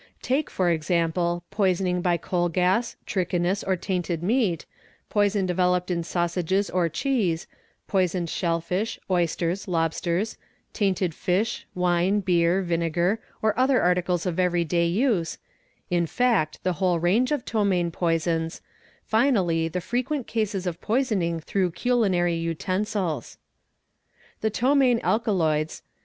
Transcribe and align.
'Take, 0.23 0.49
for 0.49 0.71
example, 0.71 1.43
poisoning 1.51 2.01
by 2.01 2.17
coal 2.17 2.49
gas, 2.49 2.95
trichinous 3.05 3.63
or 3.67 3.75
tainted 3.75 4.23
meat, 4.23 4.65
poison 5.11 5.45
developed 5.45 5.91
in 5.91 6.01
sausages 6.03 6.71
or 6.71 6.89
cheese, 6.89 7.45
poisoned 7.87 8.27
shell 8.27 8.59
fish, 8.59 8.99
oysters, 9.11 9.67
lobsters, 9.67 10.39
tainted 10.73 11.13
fish, 11.13 11.67
wine, 11.75 12.19
beer, 12.19 12.63
vinegar 12.63 13.19
or 13.43 13.53
other 13.59 13.79
articles 13.79 14.25
of 14.25 14.37
28 14.37 14.67
218 14.67 14.67
THE 14.67 14.79
EXPERT 14.79 14.79
everyday 14.79 15.17
use, 15.19 15.37
in 16.01 16.07
fact 16.07 16.63
the 16.63 16.73
whole 16.81 16.97
range 16.99 17.31
of 17.31 17.45
ptomaine 17.45 17.91
poisons, 17.93 18.59
finally 19.03 19.67
the— 19.67 19.81
frequent 19.91 20.25
cases 20.25 20.65
of 20.65 20.81
poisoning 20.81 21.39
through 21.39 21.69
culinary 21.69 22.33
utensils 22.33 23.37
47%, 24.41 24.41
The 24.41 24.49
ptomaine 24.49 24.99
alkaloids 25.03 25.83
(e. 25.85 25.89